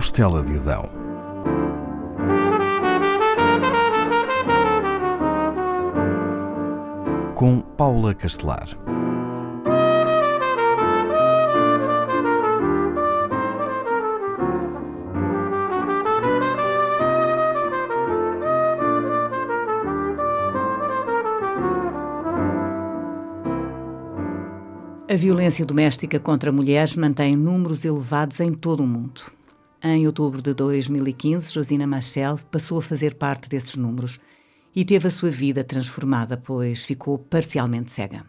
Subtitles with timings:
[0.00, 0.88] costela de Adão.
[7.34, 8.70] Com Paula Castelar.
[25.06, 29.39] A violência doméstica contra mulheres mantém números elevados em todo o mundo.
[29.82, 34.20] Em outubro de 2015, Josina Machel passou a fazer parte desses números
[34.76, 38.26] e teve a sua vida transformada, pois ficou parcialmente cega.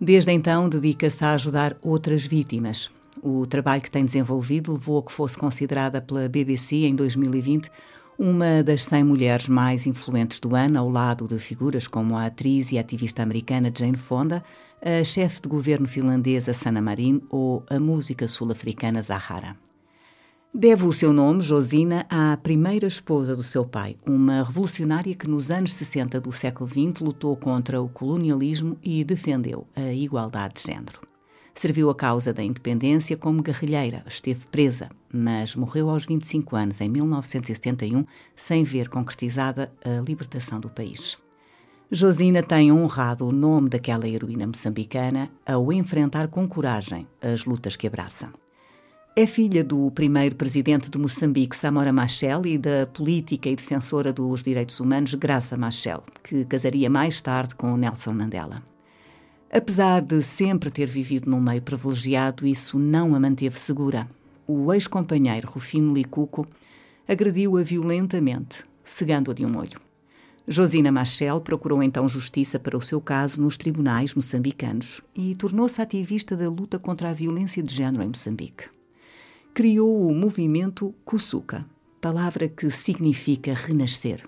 [0.00, 2.90] Desde então, dedica-se a ajudar outras vítimas.
[3.22, 7.70] O trabalho que tem desenvolvido levou a que fosse considerada pela BBC em 2020
[8.18, 12.72] uma das 100 mulheres mais influentes do ano, ao lado de figuras como a atriz
[12.72, 14.42] e ativista americana Jane Fonda,
[14.80, 19.56] a chefe de governo finlandesa Sanna Marin ou a música sul-africana Zahara.
[20.54, 25.50] Deve o seu nome, Josina, à primeira esposa do seu pai, uma revolucionária que nos
[25.50, 31.00] anos 60 do século XX lutou contra o colonialismo e defendeu a igualdade de género.
[31.54, 36.88] Serviu a causa da independência como guerrilheira, esteve presa, mas morreu aos 25 anos, em
[36.90, 38.04] 1971,
[38.36, 41.16] sem ver concretizada a libertação do país.
[41.90, 47.86] Josina tem honrado o nome daquela heroína moçambicana ao enfrentar com coragem as lutas que
[47.86, 48.30] abraça.
[49.14, 54.42] É filha do primeiro presidente de Moçambique, Samora Machel, e da política e defensora dos
[54.42, 58.62] direitos humanos, Graça Machel, que casaria mais tarde com Nelson Mandela.
[59.52, 64.08] Apesar de sempre ter vivido num meio privilegiado, isso não a manteve segura.
[64.46, 66.46] O ex-companheiro Rufino Licuco
[67.06, 69.78] agrediu-a violentamente, cegando-a de um olho.
[70.48, 76.34] Josina Machel procurou então justiça para o seu caso nos tribunais moçambicanos e tornou-se ativista
[76.34, 78.70] da luta contra a violência de género em Moçambique.
[79.54, 81.66] Criou o movimento Kusuka,
[82.00, 84.26] palavra que significa renascer.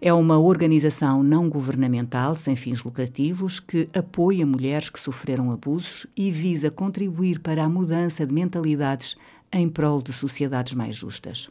[0.00, 6.30] É uma organização não governamental sem fins lucrativos que apoia mulheres que sofreram abusos e
[6.30, 9.14] visa contribuir para a mudança de mentalidades
[9.52, 11.50] em prol de sociedades mais justas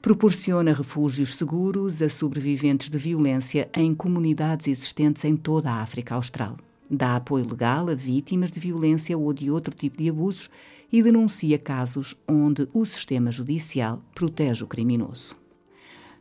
[0.00, 6.56] proporciona refúgios seguros a sobreviventes de violência em comunidades existentes em toda a África Austral.
[6.90, 10.50] Dá apoio legal a vítimas de violência ou de outro tipo de abusos
[10.92, 15.36] e denuncia casos onde o sistema judicial protege o criminoso.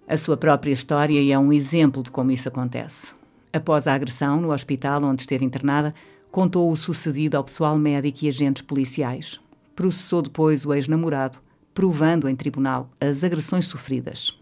[0.07, 3.07] A sua própria história é um exemplo de como isso acontece.
[3.53, 5.93] Após a agressão no hospital onde esteve internada,
[6.31, 9.39] contou o sucedido ao pessoal médico e agentes policiais.
[9.75, 11.39] Processou depois o ex-namorado
[11.73, 14.39] provando em tribunal as agressões sofridas.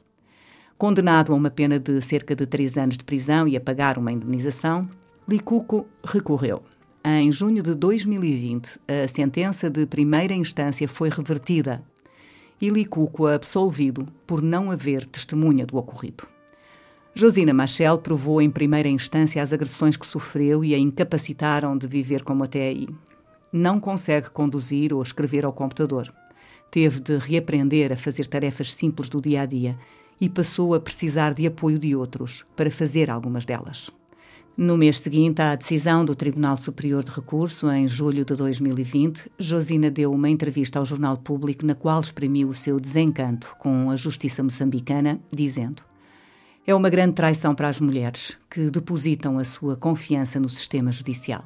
[0.78, 4.12] Condenado a uma pena de cerca de três anos de prisão e a pagar uma
[4.12, 4.88] indemnização,
[5.28, 6.64] Licuco recorreu.
[7.04, 11.84] Em junho de 2020, a sentença de primeira instância foi revertida
[12.62, 16.26] e Licuco absolvido por não haver testemunha do ocorrido.
[17.16, 22.24] Josina Machel provou em primeira instância as agressões que sofreu e a incapacitaram de viver
[22.24, 22.88] como até aí.
[23.52, 26.12] Não consegue conduzir ou escrever ao computador
[26.74, 29.78] teve de reaprender a fazer tarefas simples do dia a dia
[30.20, 33.92] e passou a precisar de apoio de outros para fazer algumas delas.
[34.56, 39.90] No mês seguinte à decisão do Tribunal Superior de Recurso, em julho de 2020, Josina
[39.90, 44.44] deu uma entrevista ao Jornal Público na qual exprimiu o seu desencanto com a justiça
[44.44, 45.82] moçambicana, dizendo:
[46.68, 51.44] É uma grande traição para as mulheres que depositam a sua confiança no sistema judicial.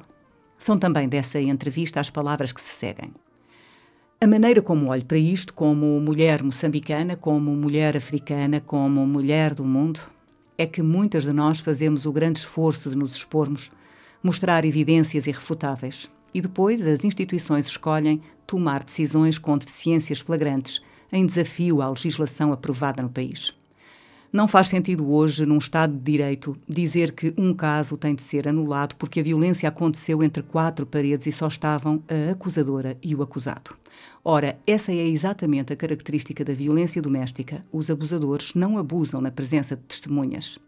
[0.58, 3.10] São também dessa entrevista as palavras que se seguem.
[4.20, 9.64] A maneira como olho para isto, como mulher moçambicana, como mulher africana, como mulher do
[9.64, 10.00] mundo,
[10.58, 13.70] é que muitas de nós fazemos o grande esforço de nos expormos,
[14.20, 16.10] mostrar evidências irrefutáveis.
[16.34, 20.82] E depois as instituições escolhem tomar decisões com deficiências flagrantes,
[21.12, 23.56] em desafio à legislação aprovada no país.
[24.30, 28.46] Não faz sentido hoje, num Estado de Direito, dizer que um caso tem de ser
[28.46, 33.22] anulado porque a violência aconteceu entre quatro paredes e só estavam a acusadora e o
[33.22, 33.74] acusado.
[34.22, 37.64] Ora, essa é exatamente a característica da violência doméstica.
[37.72, 40.58] Os abusadores não abusam na presença de testemunhas.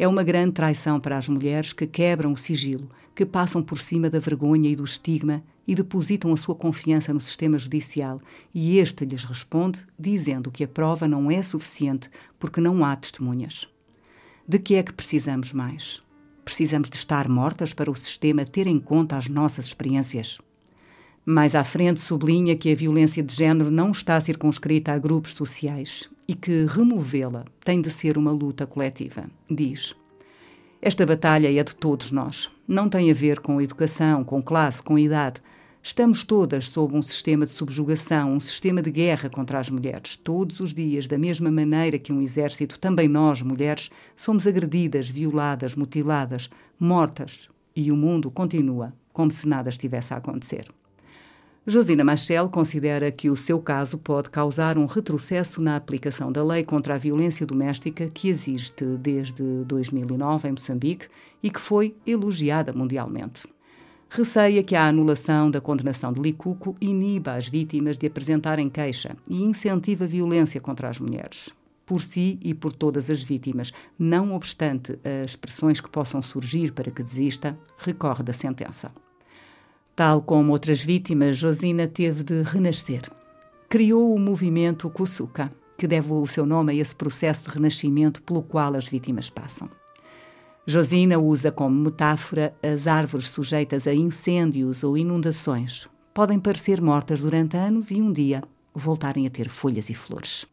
[0.00, 4.08] É uma grande traição para as mulheres que quebram o sigilo, que passam por cima
[4.08, 8.18] da vergonha e do estigma e depositam a sua confiança no sistema judicial,
[8.54, 12.08] e este lhes responde dizendo que a prova não é suficiente
[12.38, 13.68] porque não há testemunhas.
[14.48, 16.00] De que é que precisamos mais?
[16.46, 20.38] Precisamos de estar mortas para o sistema ter em conta as nossas experiências.
[21.26, 26.08] Mais à frente, sublinha que a violência de género não está circunscrita a grupos sociais
[26.30, 29.24] e que removê-la tem de ser uma luta coletiva.
[29.50, 29.96] Diz:
[30.80, 32.48] Esta batalha é de todos nós.
[32.68, 35.42] Não tem a ver com educação, com classe, com idade
[35.82, 40.14] Estamos todas sob um sistema de subjugação, um sistema de guerra contra as mulheres.
[40.14, 45.74] Todos os dias, da mesma maneira que um exército, também nós, mulheres, somos agredidas, violadas,
[45.74, 47.48] mutiladas, mortas.
[47.74, 50.68] E o mundo continua como se nada estivesse a acontecer.
[51.66, 56.64] Josina Machel considera que o seu caso pode causar um retrocesso na aplicação da lei
[56.64, 61.06] contra a violência doméstica que existe desde 2009 em Moçambique
[61.42, 63.42] e que foi elogiada mundialmente.
[64.08, 69.42] Receia que a anulação da condenação de Licuco iniba as vítimas de apresentarem queixa e
[69.42, 71.50] incentiva a violência contra as mulheres.
[71.84, 76.90] Por si e por todas as vítimas, não obstante as pressões que possam surgir para
[76.90, 78.90] que desista, recorre da sentença.
[80.00, 83.02] Tal como outras vítimas, Josina teve de renascer.
[83.68, 88.42] Criou o movimento Kusuka, que deve o seu nome a esse processo de renascimento pelo
[88.42, 89.68] qual as vítimas passam.
[90.66, 95.86] Josina usa como metáfora as árvores sujeitas a incêndios ou inundações.
[96.14, 98.42] Podem parecer mortas durante anos e um dia
[98.74, 100.46] voltarem a ter folhas e flores.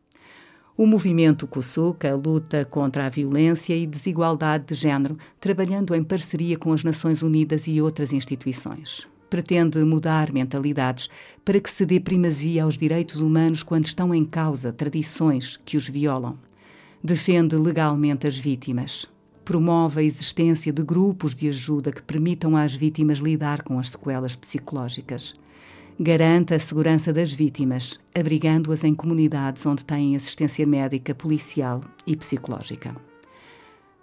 [0.75, 6.73] O movimento Kusuka luta contra a violência e desigualdade de género, trabalhando em parceria com
[6.73, 11.09] as Nações Unidas e outras instituições pretende mudar mentalidades
[11.43, 15.87] para que se dê primazia aos direitos humanos quando estão em causa tradições que os
[15.87, 16.37] violam.
[17.03, 19.05] Defende legalmente as vítimas.
[19.45, 24.35] Promove a existência de grupos de ajuda que permitam às vítimas lidar com as sequelas
[24.35, 25.33] psicológicas.
[25.99, 32.95] Garante a segurança das vítimas, abrigando-as em comunidades onde têm assistência médica, policial e psicológica.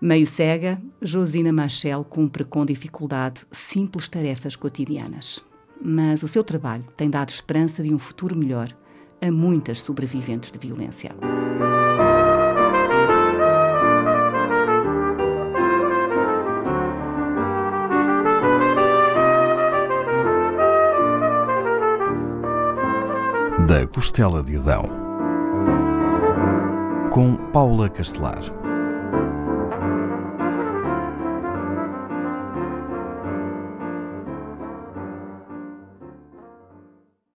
[0.04, 5.42] Meio cega, Josina Machel cumpre com dificuldade simples tarefas cotidianas.
[5.82, 8.68] Mas o seu trabalho tem dado esperança de um futuro melhor
[9.22, 11.16] a muitas sobreviventes de violência.
[23.66, 24.82] Da Costela de Adão,
[27.10, 28.63] com Paula Castelar.